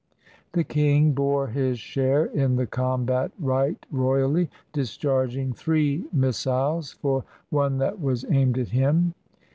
[0.53, 5.63] The king bore his share in the combat right royally, discharging 199 INDIA
[6.11, 9.13] three missiles for one that was aimed at him.